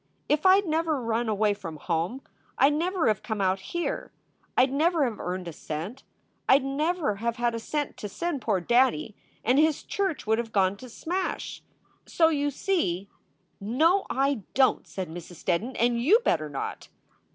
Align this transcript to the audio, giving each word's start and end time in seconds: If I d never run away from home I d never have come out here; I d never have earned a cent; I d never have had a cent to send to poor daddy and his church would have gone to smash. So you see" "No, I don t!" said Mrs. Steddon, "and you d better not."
If 0.27 0.47
I 0.47 0.61
d 0.61 0.67
never 0.67 0.99
run 0.99 1.29
away 1.29 1.53
from 1.53 1.75
home 1.77 2.23
I 2.57 2.71
d 2.71 2.75
never 2.75 3.07
have 3.07 3.21
come 3.21 3.39
out 3.39 3.59
here; 3.59 4.11
I 4.57 4.65
d 4.65 4.71
never 4.71 5.03
have 5.05 5.19
earned 5.19 5.47
a 5.47 5.53
cent; 5.53 6.01
I 6.49 6.57
d 6.57 6.65
never 6.65 7.17
have 7.17 7.35
had 7.35 7.53
a 7.53 7.59
cent 7.59 7.97
to 7.97 8.09
send 8.09 8.41
to 8.41 8.45
poor 8.45 8.61
daddy 8.61 9.15
and 9.43 9.59
his 9.59 9.83
church 9.83 10.25
would 10.25 10.39
have 10.39 10.51
gone 10.51 10.75
to 10.77 10.89
smash. 10.89 11.61
So 12.07 12.29
you 12.29 12.49
see" 12.51 13.11
"No, 13.79 14.07
I 14.09 14.41
don 14.55 14.77
t!" 14.77 14.83
said 14.89 15.07
Mrs. 15.07 15.35
Steddon, 15.45 15.75
"and 15.77 16.01
you 16.01 16.17
d 16.17 16.23
better 16.23 16.49
not." 16.49 16.87